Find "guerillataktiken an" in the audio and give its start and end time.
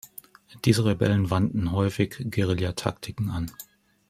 2.31-3.51